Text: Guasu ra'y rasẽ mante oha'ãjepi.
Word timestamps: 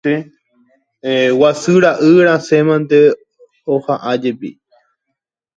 Guasu 1.37 1.73
ra'y 1.83 2.11
rasẽ 2.27 2.61
mante 2.67 2.97
oha'ãjepi. 3.73 4.49